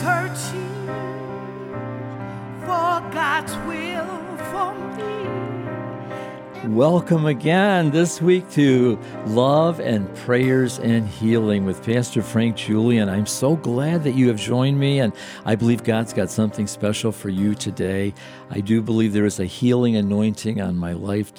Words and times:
searching 0.00 0.86
for 2.60 3.02
God's 3.12 3.54
will 3.68 4.06
for 4.50 4.72
me. 4.96 6.74
Welcome 6.74 7.26
again 7.26 7.90
this 7.90 8.22
week 8.22 8.50
to 8.52 8.98
Love 9.26 9.78
and 9.78 10.08
Prayers 10.16 10.78
and 10.78 11.06
Healing 11.06 11.66
with 11.66 11.84
Pastor 11.84 12.22
Frank 12.22 12.56
Julian. 12.56 13.10
I'm 13.10 13.26
so 13.26 13.56
glad 13.56 14.04
that 14.04 14.12
you 14.12 14.28
have 14.28 14.38
joined 14.38 14.80
me, 14.80 15.00
and 15.00 15.12
I 15.44 15.54
believe 15.54 15.84
God's 15.84 16.14
got 16.14 16.30
something 16.30 16.66
special 16.66 17.12
for 17.12 17.28
you 17.28 17.54
today. 17.54 18.14
I 18.48 18.60
do 18.60 18.80
believe 18.80 19.12
there 19.12 19.26
is 19.26 19.38
a 19.38 19.44
healing 19.44 19.96
anointing 19.96 20.62
on 20.62 20.78
my 20.78 20.94
life 20.94 21.30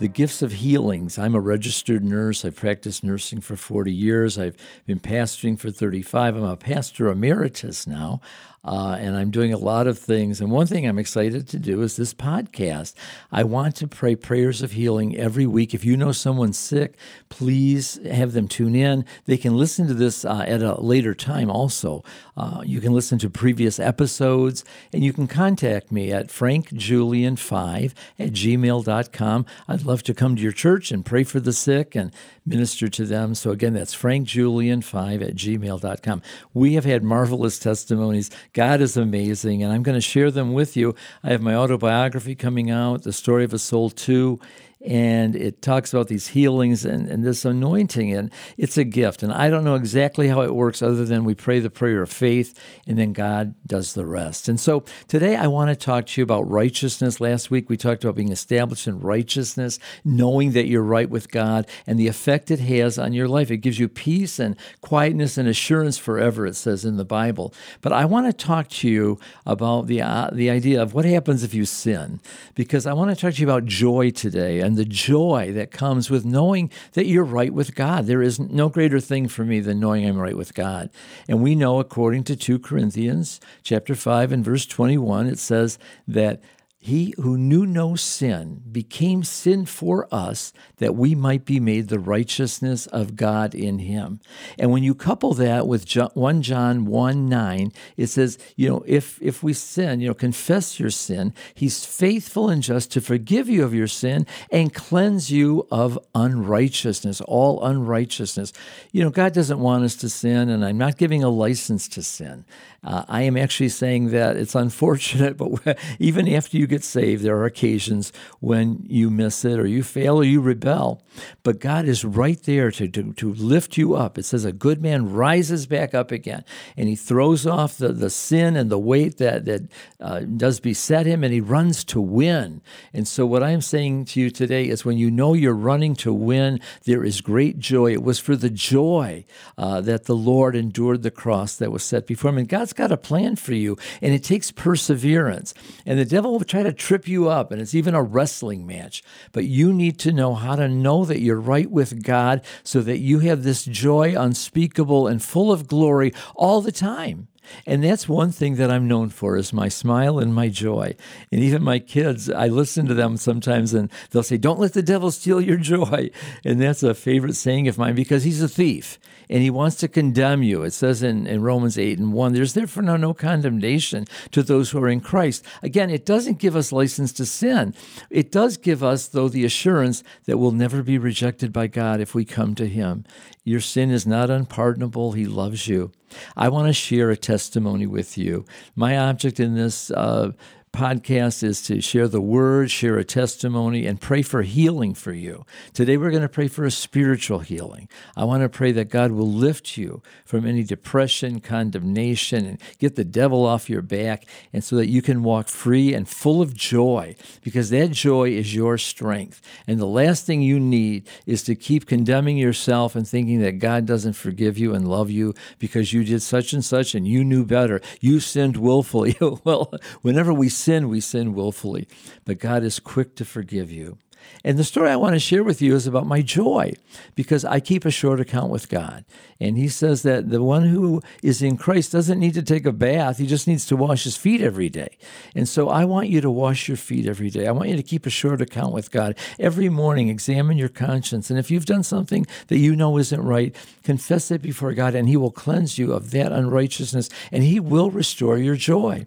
the 0.00 0.08
gifts 0.08 0.40
of 0.40 0.52
healings. 0.52 1.18
I'm 1.18 1.34
a 1.34 1.40
registered 1.40 2.02
nurse. 2.02 2.42
I've 2.44 2.56
practiced 2.56 3.04
nursing 3.04 3.42
for 3.42 3.54
40 3.54 3.92
years. 3.92 4.38
I've 4.38 4.56
been 4.86 4.98
pastoring 4.98 5.58
for 5.58 5.70
35. 5.70 6.36
I'm 6.36 6.42
a 6.42 6.56
pastor 6.56 7.08
emeritus 7.08 7.86
now. 7.86 8.20
Uh, 8.62 8.96
and 9.00 9.16
I'm 9.16 9.30
doing 9.30 9.54
a 9.54 9.58
lot 9.58 9.86
of 9.86 9.98
things. 9.98 10.40
And 10.40 10.50
one 10.50 10.66
thing 10.66 10.86
I'm 10.86 10.98
excited 10.98 11.48
to 11.48 11.58
do 11.58 11.80
is 11.80 11.96
this 11.96 12.12
podcast. 12.12 12.92
I 13.32 13.42
want 13.42 13.74
to 13.76 13.88
pray 13.88 14.16
prayers 14.16 14.60
of 14.60 14.72
healing 14.72 15.16
every 15.16 15.46
week. 15.46 15.72
If 15.72 15.82
you 15.82 15.96
know 15.96 16.12
someone 16.12 16.52
sick, 16.52 16.96
please 17.30 17.98
have 18.04 18.32
them 18.32 18.48
tune 18.48 18.74
in. 18.74 19.06
They 19.24 19.38
can 19.38 19.56
listen 19.56 19.86
to 19.86 19.94
this 19.94 20.26
uh, 20.26 20.44
at 20.46 20.62
a 20.62 20.78
later 20.78 21.14
time 21.14 21.50
also. 21.50 22.04
Uh, 22.36 22.62
you 22.64 22.82
can 22.82 22.92
listen 22.92 23.18
to 23.20 23.30
previous 23.30 23.80
episodes, 23.80 24.62
and 24.92 25.02
you 25.02 25.14
can 25.14 25.26
contact 25.26 25.90
me 25.90 26.12
at 26.12 26.28
frankjulian5 26.28 27.92
at 28.18 28.30
gmail.com. 28.32 29.46
I'd 29.68 29.86
love 29.90 30.02
to 30.04 30.14
come 30.14 30.36
to 30.36 30.42
your 30.42 30.52
church 30.52 30.92
and 30.92 31.04
pray 31.04 31.24
for 31.24 31.40
the 31.40 31.52
sick 31.52 31.96
and 31.96 32.12
minister 32.46 32.88
to 32.88 33.04
them. 33.04 33.34
So 33.34 33.50
again, 33.50 33.72
that's 33.74 33.92
frankjulian5 33.92 35.20
at 35.20 35.34
gmail.com. 35.34 36.22
We 36.54 36.74
have 36.74 36.84
had 36.84 37.02
marvelous 37.02 37.58
testimonies. 37.58 38.30
God 38.52 38.80
is 38.80 38.96
amazing, 38.96 39.64
and 39.64 39.72
I'm 39.72 39.82
going 39.82 39.96
to 39.96 40.00
share 40.00 40.30
them 40.30 40.52
with 40.52 40.76
you. 40.76 40.94
I 41.24 41.30
have 41.30 41.42
my 41.42 41.56
autobiography 41.56 42.36
coming 42.36 42.70
out, 42.70 43.02
The 43.02 43.12
Story 43.12 43.42
of 43.42 43.52
a 43.52 43.58
Soul 43.58 43.90
2 43.90 44.38
and 44.80 45.36
it 45.36 45.60
talks 45.60 45.92
about 45.92 46.08
these 46.08 46.28
healings 46.28 46.86
and, 46.86 47.06
and 47.06 47.22
this 47.22 47.44
anointing 47.44 48.14
and 48.14 48.32
it's 48.56 48.78
a 48.78 48.84
gift. 48.84 49.22
And 49.22 49.32
i 49.32 49.50
don't 49.50 49.64
know 49.64 49.74
exactly 49.74 50.28
how 50.28 50.40
it 50.40 50.54
works 50.54 50.80
other 50.80 51.04
than 51.04 51.24
we 51.24 51.34
pray 51.34 51.60
the 51.60 51.70
prayer 51.70 52.02
of 52.02 52.10
faith 52.10 52.58
and 52.86 52.98
then 52.98 53.12
god 53.12 53.54
does 53.66 53.92
the 53.92 54.06
rest. 54.06 54.48
And 54.48 54.58
so 54.58 54.84
today 55.06 55.36
i 55.36 55.46
want 55.46 55.68
to 55.68 55.76
talk 55.76 56.06
to 56.06 56.20
you 56.20 56.22
about 56.22 56.48
righteousness. 56.48 57.20
Last 57.20 57.50
week 57.50 57.68
we 57.68 57.76
talked 57.76 58.04
about 58.04 58.16
being 58.16 58.32
established 58.32 58.86
in 58.86 59.00
righteousness 59.00 59.78
knowing 60.04 60.52
that 60.52 60.66
you're 60.66 60.82
right 60.82 61.10
with 61.10 61.30
god 61.30 61.66
and 61.86 61.98
the 61.98 62.08
effect 62.08 62.50
it 62.50 62.60
has 62.60 62.98
on 62.98 63.12
your 63.12 63.28
life. 63.28 63.50
It 63.50 63.58
gives 63.58 63.78
you 63.78 63.88
peace 63.88 64.38
and 64.38 64.56
quietness 64.80 65.36
and 65.36 65.48
assurance 65.48 65.98
forever 65.98 66.46
it 66.46 66.56
says 66.56 66.84
in 66.84 66.96
the 66.96 67.04
bible. 67.04 67.52
But 67.82 67.92
i 67.92 68.06
want 68.06 68.26
to 68.26 68.32
talk 68.32 68.68
to 68.68 68.88
you 68.88 69.18
about 69.44 69.88
the, 69.88 70.00
uh, 70.00 70.30
the 70.32 70.48
idea 70.48 70.82
of 70.82 70.94
what 70.94 71.04
happens 71.04 71.42
if 71.42 71.52
you 71.52 71.64
sin 71.66 72.20
because 72.54 72.86
i 72.86 72.92
want 72.92 73.10
to 73.10 73.16
talk 73.16 73.34
to 73.34 73.40
you 73.40 73.46
about 73.46 73.66
joy 73.66 74.10
today 74.10 74.60
and 74.70 74.78
the 74.78 74.84
joy 74.84 75.50
that 75.52 75.72
comes 75.72 76.10
with 76.10 76.24
knowing 76.24 76.70
that 76.92 77.06
you're 77.06 77.24
right 77.24 77.52
with 77.52 77.74
God. 77.74 78.06
There 78.06 78.22
is 78.22 78.38
no 78.38 78.68
greater 78.68 79.00
thing 79.00 79.26
for 79.26 79.44
me 79.44 79.58
than 79.58 79.80
knowing 79.80 80.06
I'm 80.06 80.16
right 80.16 80.36
with 80.36 80.54
God. 80.54 80.90
And 81.28 81.42
we 81.42 81.56
know 81.56 81.80
according 81.80 82.22
to 82.24 82.36
2 82.36 82.60
Corinthians 82.60 83.40
chapter 83.64 83.96
5 83.96 84.30
and 84.30 84.44
verse 84.44 84.66
21 84.66 85.26
it 85.26 85.40
says 85.40 85.76
that 86.06 86.40
he 86.82 87.12
who 87.18 87.36
knew 87.36 87.66
no 87.66 87.94
sin 87.94 88.62
became 88.72 89.22
sin 89.22 89.66
for 89.66 90.08
us 90.10 90.50
that 90.78 90.96
we 90.96 91.14
might 91.14 91.44
be 91.44 91.60
made 91.60 91.88
the 91.88 91.98
righteousness 91.98 92.86
of 92.86 93.16
God 93.16 93.54
in 93.54 93.80
him. 93.80 94.18
And 94.58 94.70
when 94.70 94.82
you 94.82 94.94
couple 94.94 95.34
that 95.34 95.66
with 95.66 95.86
1 96.14 96.40
John 96.40 96.86
1 96.86 97.28
9, 97.28 97.72
it 97.98 98.06
says, 98.06 98.38
you 98.56 98.70
know, 98.70 98.82
if, 98.86 99.20
if 99.20 99.42
we 99.42 99.52
sin, 99.52 100.00
you 100.00 100.08
know, 100.08 100.14
confess 100.14 100.80
your 100.80 100.88
sin, 100.88 101.34
he's 101.54 101.84
faithful 101.84 102.48
and 102.48 102.62
just 102.62 102.90
to 102.92 103.02
forgive 103.02 103.46
you 103.46 103.62
of 103.62 103.74
your 103.74 103.86
sin 103.86 104.26
and 104.50 104.72
cleanse 104.72 105.30
you 105.30 105.68
of 105.70 105.98
unrighteousness, 106.14 107.20
all 107.20 107.62
unrighteousness. 107.62 108.54
You 108.90 109.04
know, 109.04 109.10
God 109.10 109.34
doesn't 109.34 109.60
want 109.60 109.84
us 109.84 109.96
to 109.96 110.08
sin, 110.08 110.48
and 110.48 110.64
I'm 110.64 110.78
not 110.78 110.96
giving 110.96 111.22
a 111.22 111.28
license 111.28 111.88
to 111.88 112.02
sin. 112.02 112.46
Uh, 112.82 113.04
I 113.06 113.22
am 113.22 113.36
actually 113.36 113.68
saying 113.68 114.10
that 114.12 114.38
it's 114.38 114.54
unfortunate, 114.54 115.36
but 115.64 115.78
even 115.98 116.26
after 116.26 116.56
you 116.56 116.69
get 116.70 116.84
saved, 116.84 117.22
there 117.22 117.36
are 117.36 117.44
occasions 117.44 118.12
when 118.40 118.86
you 118.88 119.10
miss 119.10 119.44
it 119.44 119.58
or 119.58 119.66
you 119.66 119.82
fail 119.82 120.16
or 120.16 120.24
you 120.24 120.40
rebel. 120.40 121.02
But 121.42 121.60
God 121.60 121.86
is 121.86 122.04
right 122.04 122.42
there 122.44 122.70
to, 122.70 122.88
to, 122.88 123.12
to 123.12 123.34
lift 123.34 123.76
you 123.76 123.94
up. 123.94 124.16
It 124.16 124.24
says 124.24 124.44
a 124.44 124.52
good 124.52 124.80
man 124.80 125.12
rises 125.12 125.66
back 125.66 125.94
up 125.94 126.10
again 126.10 126.44
and 126.76 126.88
he 126.88 126.96
throws 126.96 127.46
off 127.46 127.76
the, 127.76 127.92
the 127.92 128.10
sin 128.10 128.56
and 128.56 128.70
the 128.70 128.78
weight 128.78 129.18
that, 129.18 129.44
that 129.44 129.62
uh, 130.00 130.20
does 130.20 130.60
beset 130.60 131.06
him 131.06 131.22
and 131.22 131.32
he 131.34 131.40
runs 131.40 131.84
to 131.84 132.00
win. 132.00 132.62
And 132.94 133.06
so, 133.06 133.26
what 133.26 133.42
I'm 133.42 133.60
saying 133.60 134.06
to 134.06 134.20
you 134.20 134.30
today 134.30 134.68
is 134.68 134.84
when 134.84 134.98
you 134.98 135.10
know 135.10 135.34
you're 135.34 135.52
running 135.52 135.94
to 135.96 136.12
win, 136.12 136.60
there 136.84 137.04
is 137.04 137.20
great 137.20 137.58
joy. 137.58 137.92
It 137.92 138.02
was 138.02 138.18
for 138.18 138.36
the 138.36 138.50
joy 138.50 139.24
uh, 139.58 139.80
that 139.82 140.04
the 140.04 140.16
Lord 140.16 140.56
endured 140.56 141.02
the 141.02 141.10
cross 141.10 141.56
that 141.56 141.72
was 141.72 141.82
set 141.82 142.06
before 142.06 142.30
him. 142.30 142.38
And 142.38 142.48
God's 142.48 142.72
got 142.72 142.92
a 142.92 142.96
plan 142.96 143.36
for 143.36 143.54
you, 143.54 143.76
and 144.00 144.14
it 144.14 144.24
takes 144.24 144.50
perseverance. 144.50 145.54
And 145.84 145.98
the 145.98 146.04
devil 146.04 146.32
will 146.32 146.40
try 146.60 146.70
to 146.70 146.76
trip 146.76 147.08
you 147.08 147.28
up, 147.28 147.50
and 147.50 147.60
it's 147.60 147.74
even 147.74 147.94
a 147.94 148.02
wrestling 148.02 148.66
match. 148.66 149.02
But 149.32 149.44
you 149.44 149.72
need 149.72 149.98
to 150.00 150.12
know 150.12 150.34
how 150.34 150.56
to 150.56 150.68
know 150.68 151.04
that 151.04 151.20
you're 151.20 151.40
right 151.40 151.70
with 151.70 152.02
God 152.02 152.42
so 152.62 152.82
that 152.82 152.98
you 152.98 153.20
have 153.20 153.42
this 153.42 153.64
joy 153.64 154.14
unspeakable 154.16 155.06
and 155.06 155.22
full 155.22 155.50
of 155.50 155.66
glory 155.66 156.12
all 156.34 156.60
the 156.60 156.72
time. 156.72 157.28
And 157.66 157.82
that's 157.82 158.08
one 158.08 158.32
thing 158.32 158.56
that 158.56 158.70
I'm 158.70 158.88
known 158.88 159.08
for 159.10 159.36
is 159.36 159.52
my 159.52 159.68
smile 159.68 160.18
and 160.18 160.34
my 160.34 160.48
joy. 160.48 160.94
And 161.32 161.40
even 161.40 161.62
my 161.62 161.78
kids, 161.78 162.30
I 162.30 162.48
listen 162.48 162.86
to 162.86 162.94
them 162.94 163.16
sometimes 163.16 163.74
and 163.74 163.90
they'll 164.10 164.22
say, 164.22 164.36
Don't 164.36 164.60
let 164.60 164.72
the 164.72 164.82
devil 164.82 165.10
steal 165.10 165.40
your 165.40 165.56
joy. 165.56 166.10
And 166.44 166.60
that's 166.60 166.82
a 166.82 166.94
favorite 166.94 167.36
saying 167.36 167.68
of 167.68 167.78
mine 167.78 167.94
because 167.94 168.24
he's 168.24 168.42
a 168.42 168.48
thief 168.48 168.98
and 169.30 169.42
he 169.42 169.50
wants 169.50 169.76
to 169.76 169.88
condemn 169.88 170.42
you. 170.42 170.62
It 170.62 170.72
says 170.72 171.02
in, 171.02 171.26
in 171.26 171.42
Romans 171.42 171.78
8 171.78 171.98
and 171.98 172.12
1, 172.12 172.32
there's 172.32 172.54
therefore 172.54 172.82
now 172.82 172.96
no 172.96 173.14
condemnation 173.14 174.06
to 174.32 174.42
those 174.42 174.70
who 174.70 174.82
are 174.82 174.88
in 174.88 175.00
Christ. 175.00 175.44
Again, 175.62 175.88
it 175.88 176.04
doesn't 176.04 176.40
give 176.40 176.56
us 176.56 176.72
license 176.72 177.12
to 177.12 177.24
sin. 177.24 177.74
It 178.10 178.32
does 178.32 178.56
give 178.56 178.82
us, 178.82 179.06
though, 179.06 179.28
the 179.28 179.44
assurance 179.44 180.02
that 180.24 180.38
we'll 180.38 180.50
never 180.50 180.82
be 180.82 180.98
rejected 180.98 181.52
by 181.52 181.68
God 181.68 182.00
if 182.00 182.14
we 182.14 182.24
come 182.24 182.54
to 182.56 182.66
him. 182.66 183.04
Your 183.44 183.60
sin 183.60 183.90
is 183.90 184.06
not 184.06 184.30
unpardonable. 184.30 185.12
He 185.12 185.26
loves 185.26 185.68
you. 185.68 185.92
I 186.36 186.48
want 186.48 186.68
to 186.68 186.72
share 186.72 187.10
a 187.10 187.16
testimony 187.16 187.86
with 187.86 188.18
you. 188.18 188.44
My 188.74 188.98
object 188.98 189.40
in 189.40 189.54
this 189.54 189.90
uh, 189.90 190.32
podcast 190.72 191.42
is 191.42 191.62
to 191.62 191.80
share 191.80 192.08
the 192.08 192.20
word, 192.20 192.70
share 192.70 192.96
a 192.96 193.04
testimony, 193.04 193.86
and 193.86 194.00
pray 194.00 194.22
for 194.22 194.42
healing 194.42 194.94
for 194.94 195.12
you. 195.12 195.44
Today, 195.72 195.96
we're 195.96 196.10
going 196.10 196.22
to 196.22 196.28
pray 196.28 196.48
for 196.48 196.64
a 196.64 196.70
spiritual 196.70 197.40
healing. 197.40 197.88
I 198.16 198.24
want 198.24 198.42
to 198.42 198.48
pray 198.48 198.72
that 198.72 198.88
God 198.88 199.12
will 199.12 199.30
lift 199.30 199.76
you 199.76 200.02
from 200.24 200.46
any 200.46 200.62
depression, 200.62 201.40
condemnation, 201.40 202.46
and 202.46 202.60
get 202.78 202.96
the 202.96 203.04
devil 203.04 203.44
off 203.44 203.68
your 203.68 203.82
back, 203.82 204.26
and 204.52 204.62
so 204.62 204.76
that 204.76 204.88
you 204.88 205.02
can 205.02 205.22
walk 205.22 205.48
free 205.48 205.92
and 205.92 206.08
full 206.08 206.40
of 206.40 206.54
joy, 206.54 207.16
because 207.42 207.70
that 207.70 207.90
joy 207.90 208.30
is 208.30 208.54
your 208.54 208.78
strength. 208.78 209.40
And 209.66 209.78
the 209.78 209.86
last 209.86 210.24
thing 210.24 210.40
you 210.40 210.60
need 210.60 211.08
is 211.26 211.42
to 211.44 211.54
keep 211.54 211.86
condemning 211.86 212.36
yourself 212.36 212.94
and 212.94 213.06
thinking 213.06 213.40
that 213.40 213.58
God 213.58 213.86
doesn't 213.86 214.14
forgive 214.14 214.56
you 214.56 214.74
and 214.74 214.88
love 214.88 215.10
you 215.10 215.34
because 215.58 215.92
you 215.92 216.04
did 216.04 216.22
such 216.22 216.52
and 216.52 216.64
such 216.64 216.94
and 216.94 217.06
you 217.06 217.24
knew 217.24 217.44
better. 217.44 217.80
You 218.00 218.20
sinned 218.20 218.56
willfully. 218.56 219.16
well, 219.44 219.72
whenever 220.02 220.32
we 220.32 220.48
sin, 220.60 220.88
we 220.88 221.00
sin 221.00 221.34
willfully, 221.34 221.88
but 222.24 222.38
God 222.38 222.62
is 222.62 222.78
quick 222.78 223.16
to 223.16 223.24
forgive 223.24 223.70
you. 223.70 223.98
And 224.44 224.58
the 224.58 224.64
story 224.64 224.90
I 224.90 224.96
want 224.96 225.14
to 225.14 225.18
share 225.18 225.44
with 225.44 225.60
you 225.60 225.74
is 225.74 225.86
about 225.86 226.06
my 226.06 226.22
joy 226.22 226.72
because 227.14 227.44
I 227.44 227.60
keep 227.60 227.84
a 227.84 227.90
short 227.90 228.20
account 228.20 228.50
with 228.50 228.68
God. 228.68 229.04
And 229.38 229.56
He 229.56 229.68
says 229.68 230.02
that 230.02 230.30
the 230.30 230.42
one 230.42 230.64
who 230.64 231.02
is 231.22 231.42
in 231.42 231.56
Christ 231.56 231.92
doesn't 231.92 232.18
need 232.18 232.34
to 232.34 232.42
take 232.42 232.64
a 232.64 232.72
bath, 232.72 233.18
he 233.18 233.26
just 233.26 233.46
needs 233.46 233.66
to 233.66 233.76
wash 233.76 234.04
his 234.04 234.16
feet 234.16 234.40
every 234.40 234.68
day. 234.68 234.96
And 235.34 235.48
so 235.48 235.68
I 235.68 235.84
want 235.84 236.08
you 236.08 236.20
to 236.20 236.30
wash 236.30 236.68
your 236.68 236.76
feet 236.76 237.06
every 237.06 237.30
day. 237.30 237.46
I 237.46 237.52
want 237.52 237.68
you 237.68 237.76
to 237.76 237.82
keep 237.82 238.06
a 238.06 238.10
short 238.10 238.40
account 238.40 238.72
with 238.72 238.90
God. 238.90 239.16
Every 239.38 239.68
morning, 239.68 240.08
examine 240.08 240.58
your 240.58 240.68
conscience. 240.68 241.30
And 241.30 241.38
if 241.38 241.50
you've 241.50 241.66
done 241.66 241.82
something 241.82 242.26
that 242.48 242.58
you 242.58 242.74
know 242.76 242.98
isn't 242.98 243.22
right, 243.22 243.54
confess 243.82 244.30
it 244.30 244.42
before 244.42 244.72
God, 244.72 244.94
and 244.94 245.08
He 245.08 245.16
will 245.16 245.30
cleanse 245.30 245.78
you 245.78 245.92
of 245.92 246.10
that 246.12 246.32
unrighteousness 246.32 247.08
and 247.32 247.42
He 247.42 247.60
will 247.60 247.90
restore 247.90 248.38
your 248.38 248.56
joy. 248.56 249.06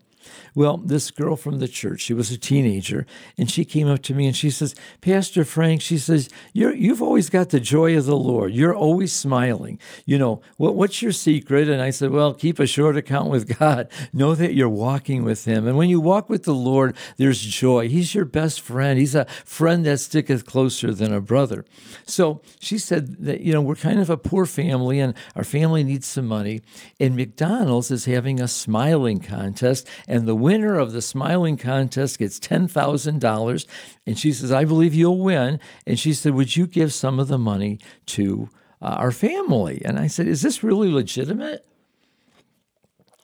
Well, 0.56 0.78
this 0.78 1.12
girl 1.12 1.36
from 1.36 1.60
the 1.60 1.68
church, 1.68 2.02
she 2.02 2.14
was 2.14 2.31
a 2.31 2.38
teenager, 2.38 3.06
and 3.38 3.50
she 3.50 3.66
came 3.66 3.88
up 3.88 4.02
to 4.04 4.14
me 4.14 4.28
and 4.28 4.36
she 4.36 4.50
says, 4.50 4.75
Pastor 5.02 5.44
Frank, 5.44 5.81
she 5.81 5.98
says, 5.98 6.30
You're, 6.54 6.74
you've 6.74 7.02
always 7.02 7.30
got 7.30 7.50
the 7.50 7.60
joy 7.60 7.98
of 7.98 8.06
the 8.06 8.16
Lord. 8.18 8.54
You're 8.54 8.75
always 8.75 9.14
smiling. 9.14 9.80
You 10.06 10.18
know, 10.18 10.42
what, 10.58 10.75
what's 10.75 11.02
your 11.02 11.12
secret? 11.12 11.70
And 11.70 11.81
I 11.81 11.90
said, 11.90 12.12
Well, 12.12 12.34
keep 12.34 12.60
a 12.60 12.68
short 12.68 12.98
account 12.98 13.30
with 13.30 13.58
God. 13.58 13.90
Know 14.16 14.36
that 14.36 14.54
you're 14.54 14.70
walking 14.70 15.24
with 15.24 15.46
Him. 15.46 15.68
And 15.68 15.75
when 15.78 15.90
you 15.90 16.00
walk 16.00 16.30
with 16.30 16.44
the 16.44 16.54
Lord, 16.54 16.96
there's 17.18 17.42
joy. 17.42 17.90
He's 17.90 18.14
your 18.14 18.25
best 18.25 18.62
friend. 18.62 19.00
He's 19.00 19.16
a 19.16 19.25
friend 19.44 19.86
that 19.86 20.00
sticketh 20.00 20.46
closer 20.46 20.94
than 20.94 21.14
a 21.14 21.22
brother. 21.22 21.66
So 22.06 22.42
she 22.60 22.78
said 22.78 23.24
that, 23.25 23.42
you 23.42 23.54
know, 23.54 23.62
we're 23.62 23.75
kind 23.75 24.00
of 24.00 24.10
a 24.10 24.18
poor 24.18 24.46
family 24.46 25.00
and 25.00 25.14
our 25.36 25.44
family 25.44 25.84
needs 25.84 26.08
some 26.08 26.28
money. 26.28 26.62
And 27.00 27.16
McDonald's 27.16 27.92
is 27.92 28.06
having 28.06 28.40
a 28.40 28.48
smiling 28.48 29.20
contest, 29.20 29.88
the 30.27 30.36
winner 30.36 30.77
of 30.77 30.92
the 30.92 31.01
smiling 31.01 31.57
contest 31.57 32.19
gets 32.19 32.39
$10,000. 32.39 33.65
And 34.06 34.19
she 34.19 34.31
says, 34.31 34.51
I 34.51 34.65
believe 34.65 34.94
you'll 34.94 35.19
win. 35.19 35.60
And 35.88 36.00
she 36.00 36.13
said, 36.13 36.33
Would 36.33 36.56
you 36.56 36.68
give 36.68 36.94
some 36.94 37.19
of 37.19 37.27
the 37.27 37.39
money 37.39 37.80
to 38.07 38.50
uh, 38.81 38.95
our 39.00 39.12
family? 39.12 39.81
And 39.83 39.98
I 39.98 40.07
said, 40.07 40.27
Is 40.27 40.42
this 40.42 40.63
really 40.63 40.92
legitimate? 40.92 41.65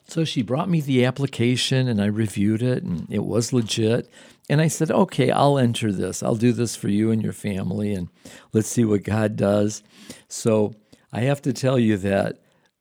So 0.10 0.26
she 0.26 0.42
brought 0.42 0.70
me 0.70 0.82
the 0.82 1.06
application 1.06 1.88
and 1.88 2.02
I 2.02 2.08
reviewed 2.08 2.64
it 2.64 2.84
and 2.84 3.06
it 3.12 3.24
was 3.24 3.54
legit. 3.54 4.10
And 4.50 4.60
I 4.60 4.68
said, 4.68 4.90
okay, 4.90 5.30
I'll 5.30 5.60
enter 5.60 5.92
this. 5.92 6.24
I'll 6.24 6.36
do 6.36 6.52
this 6.52 6.76
for 6.76 6.90
you 6.90 7.12
and 7.12 7.22
your 7.22 7.34
family 7.34 7.94
and 7.94 8.10
let's 8.52 8.68
see 8.68 8.84
what 8.84 9.04
God 9.04 9.36
does. 9.36 9.84
So 10.28 10.74
I 11.14 11.22
have 11.22 11.44
to 11.44 11.54
tell 11.54 11.78
you 11.78 11.96
that 11.98 12.40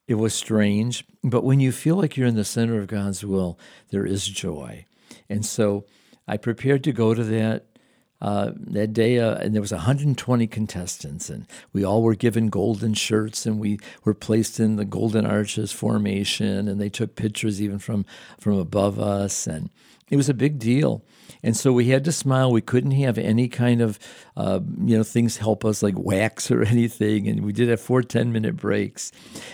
it 0.08 0.14
was 0.14 0.34
strange, 0.34 1.04
but 1.22 1.44
when 1.44 1.60
you 1.60 1.70
feel 1.70 1.96
like 1.96 2.16
you're 2.16 2.26
in 2.26 2.34
the 2.34 2.44
center 2.44 2.80
of 2.80 2.86
God's 2.86 3.24
will, 3.24 3.58
there 3.90 4.06
is 4.06 4.26
joy. 4.26 4.86
And 5.28 5.44
so 5.44 5.84
I 6.26 6.38
prepared 6.38 6.82
to 6.84 6.92
go 6.92 7.14
to 7.14 7.22
that 7.24 7.66
uh, 8.20 8.50
that 8.56 8.92
day, 8.92 9.20
uh, 9.20 9.36
and 9.36 9.54
there 9.54 9.62
was 9.62 9.70
120 9.70 10.48
contestants, 10.48 11.30
and 11.30 11.46
we 11.72 11.84
all 11.84 12.02
were 12.02 12.16
given 12.16 12.48
golden 12.48 12.92
shirts, 12.92 13.46
and 13.46 13.60
we 13.60 13.78
were 14.02 14.14
placed 14.14 14.58
in 14.58 14.74
the 14.74 14.84
golden 14.84 15.24
arches 15.24 15.70
formation, 15.70 16.66
and 16.66 16.80
they 16.80 16.88
took 16.88 17.14
pictures 17.14 17.62
even 17.62 17.78
from 17.78 18.04
from 18.40 18.58
above 18.58 18.98
us, 18.98 19.46
and 19.46 19.70
it 20.10 20.16
was 20.16 20.28
a 20.28 20.34
big 20.34 20.58
deal. 20.58 21.04
And 21.42 21.56
so 21.56 21.72
we 21.72 21.86
had 21.86 22.04
to 22.04 22.12
smile. 22.12 22.50
We 22.50 22.60
couldn't 22.60 22.92
have 22.92 23.18
any 23.18 23.48
kind 23.48 23.80
of, 23.80 23.98
uh, 24.36 24.60
you 24.84 24.96
know, 24.96 25.02
things 25.02 25.36
help 25.36 25.64
us 25.64 25.82
like 25.82 25.94
wax 25.96 26.50
or 26.50 26.62
anything. 26.64 27.28
And 27.28 27.44
we 27.44 27.52
did 27.52 27.68
have 27.68 27.80
four 27.80 28.02
10 28.02 28.32
minute 28.32 28.56
breaks. 28.56 29.12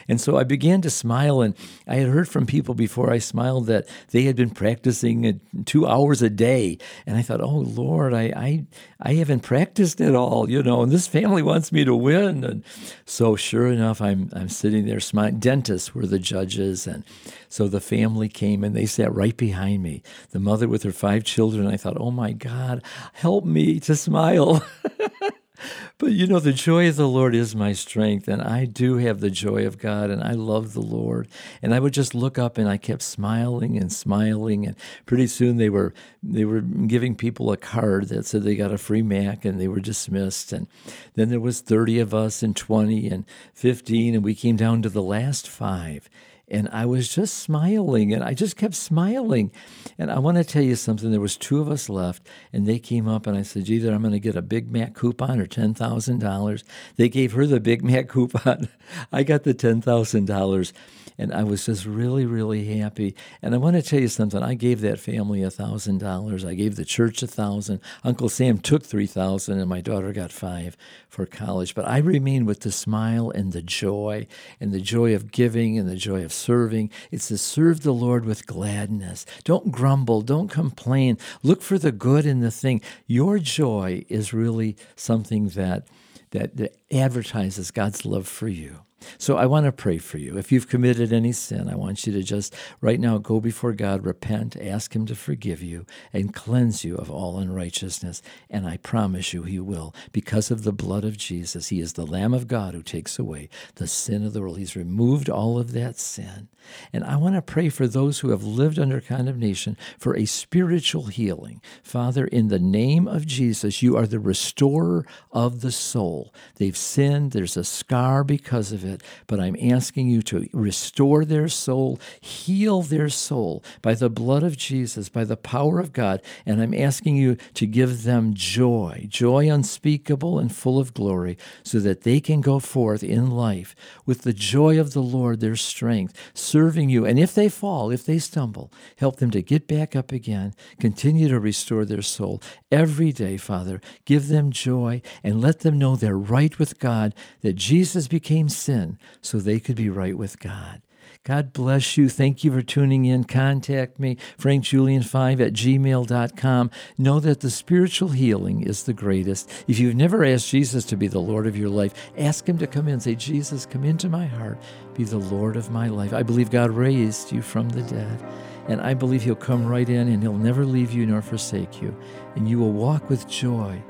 And 0.08 0.20
so 0.20 0.36
I 0.36 0.44
began 0.44 0.80
to 0.82 0.90
smile. 0.90 1.40
And 1.40 1.54
I 1.86 1.96
had 1.96 2.08
heard 2.08 2.28
from 2.28 2.46
people 2.46 2.74
before 2.74 3.10
I 3.10 3.18
smiled 3.18 3.66
that 3.66 3.88
they 4.10 4.22
had 4.22 4.36
been 4.36 4.50
practicing 4.50 5.40
two 5.64 5.86
hours 5.86 6.22
a 6.22 6.30
day. 6.30 6.78
And 7.06 7.16
I 7.16 7.22
thought, 7.22 7.40
oh, 7.40 7.58
Lord, 7.58 8.14
I, 8.14 8.32
I, 8.36 8.64
I 9.00 9.14
haven't 9.14 9.40
practiced 9.40 10.00
at 10.00 10.14
all, 10.14 10.48
you 10.48 10.62
know, 10.62 10.82
and 10.82 10.90
this 10.90 11.06
family 11.06 11.42
wants 11.42 11.72
me 11.72 11.84
to 11.84 11.94
win. 11.94 12.44
And 12.44 12.64
so 13.04 13.36
sure 13.36 13.70
enough, 13.70 14.00
I'm, 14.00 14.30
I'm 14.32 14.48
sitting 14.48 14.86
there 14.86 15.00
smiling. 15.00 15.38
Dentists 15.38 15.94
were 15.94 16.06
the 16.06 16.18
judges. 16.18 16.86
And 16.86 17.04
so 17.48 17.68
the 17.68 17.80
family 17.80 18.28
came 18.28 18.64
and 18.64 18.74
they 18.74 18.86
sat 18.86 19.14
right 19.14 19.36
behind 19.36 19.82
me. 19.82 20.02
The 20.30 20.40
mother 20.40 20.68
with 20.68 20.82
her 20.82 20.92
five 20.92 21.24
children. 21.64 21.74
I 21.74 21.76
thought, 21.76 22.00
oh 22.00 22.10
my 22.10 22.32
God, 22.32 22.82
help 23.12 23.44
me 23.44 23.80
to 23.80 23.96
smile. 23.96 24.64
but 25.98 26.12
you 26.12 26.26
know, 26.26 26.40
the 26.40 26.52
joy 26.52 26.88
of 26.88 26.96
the 26.96 27.08
Lord 27.08 27.34
is 27.34 27.56
my 27.56 27.72
strength, 27.72 28.28
and 28.28 28.42
I 28.42 28.64
do 28.64 28.98
have 28.98 29.20
the 29.20 29.30
joy 29.30 29.66
of 29.66 29.78
God, 29.78 30.10
and 30.10 30.22
I 30.22 30.32
love 30.32 30.72
the 30.72 30.80
Lord. 30.80 31.28
And 31.62 31.74
I 31.74 31.80
would 31.80 31.94
just 31.94 32.14
look 32.14 32.38
up, 32.38 32.58
and 32.58 32.68
I 32.68 32.76
kept 32.76 33.02
smiling 33.02 33.76
and 33.76 33.92
smiling, 33.92 34.66
and 34.66 34.76
pretty 35.06 35.26
soon 35.26 35.56
they 35.56 35.70
were 35.70 35.92
they 36.22 36.44
were 36.44 36.60
giving 36.60 37.14
people 37.16 37.52
a 37.52 37.56
card 37.56 38.08
that 38.08 38.26
said 38.26 38.42
they 38.42 38.56
got 38.56 38.72
a 38.72 38.78
free 38.78 39.02
Mac, 39.02 39.44
and 39.44 39.60
they 39.60 39.68
were 39.68 39.80
dismissed. 39.80 40.52
And 40.52 40.66
then 41.14 41.28
there 41.28 41.40
was 41.40 41.60
thirty 41.60 41.98
of 41.98 42.14
us, 42.14 42.42
and 42.42 42.56
twenty, 42.56 43.08
and 43.08 43.24
fifteen, 43.52 44.14
and 44.14 44.24
we 44.24 44.34
came 44.34 44.56
down 44.56 44.82
to 44.82 44.88
the 44.88 45.02
last 45.02 45.48
five 45.48 46.08
and 46.48 46.68
I 46.70 46.86
was 46.86 47.14
just 47.14 47.38
smiling 47.38 48.12
and 48.12 48.22
I 48.22 48.34
just 48.34 48.56
kept 48.56 48.74
smiling. 48.74 49.50
And 49.98 50.10
I 50.10 50.18
want 50.18 50.36
to 50.36 50.44
tell 50.44 50.62
you 50.62 50.76
something. 50.76 51.10
There 51.10 51.20
was 51.20 51.36
two 51.36 51.60
of 51.60 51.70
us 51.70 51.88
left 51.88 52.26
and 52.52 52.66
they 52.66 52.78
came 52.78 53.08
up 53.08 53.26
and 53.26 53.36
I 53.36 53.42
said, 53.42 53.68
either 53.68 53.92
I'm 53.92 54.02
going 54.02 54.12
to 54.12 54.20
get 54.20 54.36
a 54.36 54.42
Big 54.42 54.70
Mac 54.70 54.94
coupon 54.94 55.40
or 55.40 55.46
$10,000. 55.46 56.64
They 56.96 57.08
gave 57.08 57.32
her 57.32 57.46
the 57.46 57.60
Big 57.60 57.82
Mac 57.82 58.08
coupon. 58.08 58.68
I 59.12 59.22
got 59.22 59.44
the 59.44 59.54
$10,000 59.54 60.72
and 61.16 61.32
I 61.32 61.44
was 61.44 61.66
just 61.66 61.86
really, 61.86 62.26
really 62.26 62.78
happy. 62.78 63.14
And 63.40 63.54
I 63.54 63.58
want 63.58 63.76
to 63.76 63.82
tell 63.82 64.00
you 64.00 64.08
something. 64.08 64.42
I 64.42 64.54
gave 64.54 64.80
that 64.80 64.98
family 64.98 65.42
a 65.42 65.50
thousand 65.50 65.98
dollars. 65.98 66.44
I 66.44 66.54
gave 66.54 66.76
the 66.76 66.84
church 66.84 67.22
a 67.22 67.26
thousand. 67.26 67.80
Uncle 68.02 68.28
Sam 68.28 68.58
took 68.58 68.82
three 68.82 69.06
thousand, 69.06 69.58
and 69.58 69.68
my 69.68 69.80
daughter 69.80 70.12
got 70.12 70.32
five 70.32 70.76
for 71.08 71.26
college. 71.26 71.74
But 71.74 71.86
I 71.86 71.98
remain 71.98 72.44
with 72.46 72.60
the 72.60 72.72
smile 72.72 73.30
and 73.30 73.52
the 73.52 73.62
joy, 73.62 74.26
and 74.60 74.72
the 74.72 74.80
joy 74.80 75.14
of 75.14 75.30
giving 75.30 75.78
and 75.78 75.88
the 75.88 75.96
joy 75.96 76.24
of 76.24 76.32
serving. 76.32 76.90
It's 77.10 77.28
to 77.28 77.38
serve 77.38 77.82
the 77.82 77.92
Lord 77.94 78.24
with 78.24 78.46
gladness. 78.46 79.24
Don't 79.44 79.70
grumble. 79.70 80.22
Don't 80.22 80.48
complain. 80.48 81.18
Look 81.42 81.62
for 81.62 81.78
the 81.78 81.92
good 81.92 82.26
in 82.26 82.40
the 82.40 82.50
thing. 82.50 82.80
Your 83.06 83.38
joy 83.38 84.04
is 84.08 84.32
really 84.32 84.76
something 84.96 85.48
that 85.50 85.86
that, 86.30 86.56
that 86.56 86.76
advertises 86.90 87.70
God's 87.70 88.04
love 88.04 88.26
for 88.26 88.48
you. 88.48 88.80
So 89.18 89.36
I 89.36 89.46
want 89.46 89.66
to 89.66 89.72
pray 89.72 89.98
for 89.98 90.18
you. 90.18 90.38
If 90.38 90.52
you've 90.52 90.68
committed 90.68 91.12
any 91.12 91.32
sin, 91.32 91.68
I 91.68 91.74
want 91.74 92.06
you 92.06 92.12
to 92.12 92.22
just 92.22 92.54
right 92.80 93.00
now 93.00 93.18
go 93.18 93.40
before 93.40 93.72
God, 93.72 94.04
repent, 94.04 94.56
ask 94.56 94.94
Him 94.94 95.06
to 95.06 95.14
forgive 95.14 95.62
you, 95.62 95.86
and 96.12 96.34
cleanse 96.34 96.84
you 96.84 96.96
of 96.96 97.10
all 97.10 97.38
unrighteousness. 97.38 98.22
And 98.50 98.66
I 98.66 98.76
promise 98.78 99.32
you, 99.32 99.42
He 99.42 99.58
will. 99.58 99.94
Because 100.12 100.50
of 100.50 100.64
the 100.64 100.72
blood 100.72 101.04
of 101.04 101.16
Jesus, 101.16 101.68
He 101.68 101.80
is 101.80 101.94
the 101.94 102.06
Lamb 102.06 102.34
of 102.34 102.48
God 102.48 102.74
who 102.74 102.82
takes 102.82 103.18
away 103.18 103.48
the 103.76 103.86
sin 103.86 104.24
of 104.24 104.32
the 104.32 104.40
world. 104.40 104.58
He's 104.58 104.76
removed 104.76 105.28
all 105.28 105.58
of 105.58 105.72
that 105.72 105.98
sin. 105.98 106.48
And 106.92 107.04
I 107.04 107.16
want 107.16 107.34
to 107.34 107.42
pray 107.42 107.68
for 107.68 107.86
those 107.86 108.20
who 108.20 108.30
have 108.30 108.44
lived 108.44 108.78
under 108.78 109.00
condemnation 109.00 109.76
for 109.98 110.16
a 110.16 110.24
spiritual 110.24 111.06
healing. 111.06 111.60
Father, 111.82 112.26
in 112.26 112.48
the 112.48 112.58
name 112.58 113.06
of 113.06 113.26
Jesus, 113.26 113.82
you 113.82 113.96
are 113.96 114.06
the 114.06 114.18
restorer 114.18 115.04
of 115.30 115.60
the 115.60 115.72
soul. 115.72 116.32
They've 116.56 116.76
sinned, 116.76 117.32
there's 117.32 117.56
a 117.56 117.64
scar 117.64 118.24
because 118.24 118.72
of 118.72 118.84
it 118.84 118.93
it, 118.94 119.02
but 119.26 119.40
I'm 119.40 119.56
asking 119.60 120.08
you 120.08 120.22
to 120.22 120.48
restore 120.52 121.24
their 121.24 121.48
soul, 121.48 122.00
heal 122.20 122.82
their 122.82 123.08
soul 123.08 123.62
by 123.82 123.94
the 123.94 124.10
blood 124.10 124.42
of 124.42 124.56
Jesus, 124.56 125.08
by 125.08 125.24
the 125.24 125.36
power 125.36 125.78
of 125.78 125.92
God. 125.92 126.22
And 126.46 126.62
I'm 126.62 126.74
asking 126.74 127.16
you 127.16 127.36
to 127.54 127.66
give 127.66 128.04
them 128.04 128.34
joy, 128.34 129.06
joy 129.08 129.50
unspeakable 129.50 130.38
and 130.38 130.54
full 130.54 130.78
of 130.78 130.94
glory, 130.94 131.36
so 131.62 131.78
that 131.80 132.02
they 132.02 132.20
can 132.20 132.40
go 132.40 132.58
forth 132.58 133.02
in 133.02 133.30
life 133.30 133.74
with 134.06 134.22
the 134.22 134.32
joy 134.32 134.78
of 134.78 134.92
the 134.92 135.02
Lord, 135.02 135.40
their 135.40 135.56
strength, 135.56 136.14
serving 136.34 136.88
you. 136.90 137.04
And 137.04 137.18
if 137.18 137.34
they 137.34 137.48
fall, 137.48 137.90
if 137.90 138.04
they 138.06 138.18
stumble, 138.18 138.72
help 138.96 139.16
them 139.16 139.30
to 139.32 139.42
get 139.42 139.66
back 139.66 139.96
up 139.96 140.12
again, 140.12 140.54
continue 140.78 141.28
to 141.28 141.40
restore 141.40 141.84
their 141.84 142.02
soul 142.02 142.40
every 142.70 143.12
day, 143.12 143.36
Father. 143.36 143.80
Give 144.04 144.28
them 144.28 144.50
joy 144.50 145.02
and 145.22 145.40
let 145.40 145.60
them 145.60 145.78
know 145.78 145.96
they're 145.96 146.16
right 146.18 146.58
with 146.58 146.78
God, 146.78 147.14
that 147.42 147.54
Jesus 147.54 148.08
became 148.08 148.48
sin 148.48 148.83
sin 148.84 148.98
so 149.20 149.38
they 149.38 149.60
could 149.60 149.76
be 149.76 149.90
right 149.90 150.16
with 150.16 150.38
God. 150.38 150.82
God 151.22 151.54
bless 151.54 151.96
you. 151.96 152.10
Thank 152.10 152.44
you 152.44 152.52
for 152.52 152.60
tuning 152.60 153.06
in. 153.06 153.24
Contact 153.24 153.98
me, 153.98 154.18
frankjulian5 154.38 155.40
at 155.40 155.52
gmail.com. 155.54 156.70
Know 156.98 157.18
that 157.20 157.40
the 157.40 157.50
spiritual 157.50 158.10
healing 158.10 158.62
is 158.62 158.82
the 158.82 158.92
greatest. 158.92 159.50
If 159.66 159.78
you've 159.78 159.94
never 159.94 160.22
asked 160.22 160.50
Jesus 160.50 160.84
to 160.86 160.98
be 160.98 161.08
the 161.08 161.20
Lord 161.20 161.46
of 161.46 161.56
your 161.56 161.70
life, 161.70 161.94
ask 162.18 162.46
Him 162.46 162.58
to 162.58 162.66
come 162.66 162.88
in. 162.88 163.00
Say, 163.00 163.14
Jesus, 163.14 163.64
come 163.64 163.84
into 163.84 164.10
my 164.10 164.26
heart. 164.26 164.58
Be 164.92 165.04
the 165.04 165.16
Lord 165.16 165.56
of 165.56 165.70
my 165.70 165.88
life. 165.88 166.12
I 166.12 166.22
believe 166.22 166.50
God 166.50 166.70
raised 166.70 167.32
you 167.32 167.40
from 167.40 167.70
the 167.70 167.82
dead. 167.82 168.22
And 168.68 168.82
I 168.82 168.92
believe 168.92 169.22
He'll 169.22 169.34
come 169.34 169.64
right 169.64 169.88
in 169.88 170.08
and 170.08 170.22
He'll 170.22 170.34
never 170.34 170.66
leave 170.66 170.92
you 170.92 171.06
nor 171.06 171.22
forsake 171.22 171.80
you. 171.80 171.96
And 172.34 172.46
you 172.46 172.58
will 172.58 172.72
walk 172.72 173.08
with 173.08 173.26
joy. 173.28 173.82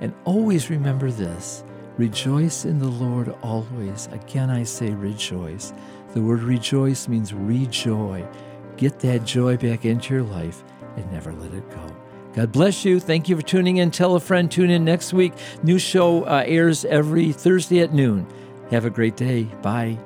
And 0.00 0.12
always 0.24 0.70
remember 0.70 1.12
this 1.12 1.62
Rejoice 2.00 2.64
in 2.64 2.78
the 2.78 2.88
Lord 2.88 3.36
always. 3.42 4.08
Again, 4.10 4.48
I 4.48 4.62
say 4.62 4.88
rejoice. 4.88 5.74
The 6.14 6.22
word 6.22 6.42
rejoice 6.42 7.08
means 7.08 7.34
rejoy. 7.34 8.26
Get 8.78 9.00
that 9.00 9.26
joy 9.26 9.58
back 9.58 9.84
into 9.84 10.14
your 10.14 10.22
life 10.22 10.64
and 10.96 11.12
never 11.12 11.30
let 11.30 11.52
it 11.52 11.68
go. 11.68 11.94
God 12.32 12.52
bless 12.52 12.86
you. 12.86 13.00
Thank 13.00 13.28
you 13.28 13.36
for 13.36 13.42
tuning 13.42 13.76
in. 13.76 13.90
Tell 13.90 14.14
a 14.14 14.20
friend. 14.20 14.50
Tune 14.50 14.70
in 14.70 14.82
next 14.82 15.12
week. 15.12 15.34
New 15.62 15.78
show 15.78 16.24
uh, 16.24 16.42
airs 16.46 16.86
every 16.86 17.32
Thursday 17.32 17.80
at 17.80 17.92
noon. 17.92 18.26
Have 18.70 18.86
a 18.86 18.90
great 18.90 19.18
day. 19.18 19.42
Bye. 19.60 19.98